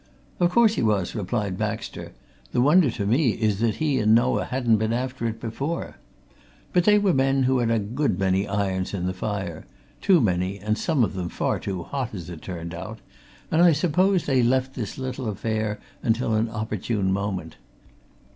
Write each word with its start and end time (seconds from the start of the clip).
"Of 0.39 0.49
course 0.49 0.73
he 0.73 0.81
was!" 0.81 1.13
replied 1.13 1.59
Baxter. 1.59 2.13
"The 2.53 2.61
wonder 2.61 2.89
to 2.89 3.05
me 3.05 3.33
is 3.33 3.59
that 3.59 3.75
he 3.75 3.99
and 3.99 4.15
Noah 4.15 4.45
hadn't 4.45 4.77
been 4.77 4.93
after 4.93 5.27
it 5.27 5.39
before. 5.39 5.97
But 6.73 6.85
they 6.85 6.97
were 6.97 7.13
men 7.13 7.43
who 7.43 7.59
had 7.59 7.69
a 7.69 7.77
good 7.77 8.17
many 8.17 8.47
irons 8.47 8.95
in 8.95 9.05
the 9.05 9.13
fire 9.13 9.63
too 10.01 10.19
many 10.19 10.57
and 10.57 10.75
some 10.75 11.03
of 11.03 11.13
them 11.13 11.29
far 11.29 11.59
too 11.59 11.83
hot, 11.83 12.15
as 12.15 12.31
it 12.31 12.41
turned 12.41 12.73
out 12.73 12.97
and 13.51 13.61
I 13.61 13.73
suppose 13.73 14.25
they 14.25 14.41
left 14.41 14.73
this 14.73 14.97
little 14.97 15.29
affair 15.29 15.79
until 16.01 16.33
an 16.33 16.49
opportune 16.49 17.11
moment. 17.13 17.57